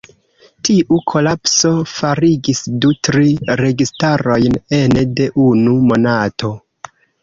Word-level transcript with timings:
Tiu 0.69 0.97
kolapso 1.11 1.71
faligis 1.91 2.63
du-tri 2.87 3.29
registarojn 3.63 4.61
ene 4.83 5.09
de 5.23 5.33
unu 5.49 5.81
monato. 5.95 6.57